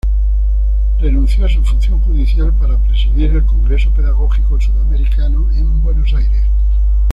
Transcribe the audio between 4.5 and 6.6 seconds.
Sudamericano en Buenos Aires.